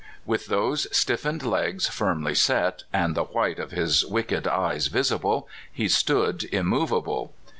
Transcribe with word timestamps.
With 0.25 0.47
those 0.47 0.87
stiffened 0.91 1.43
legs 1.43 1.87
firmly 1.87 2.33
set, 2.33 2.85
and 2.91 3.13
the 3.13 3.25
white 3.25 3.59
of 3.59 3.69
his 3.69 4.03
wicked 4.03 4.47
eyes 4.47 4.87
visible, 4.87 5.47
he 5.71 5.87
stood 5.87 6.43
immovable. 6.45 7.35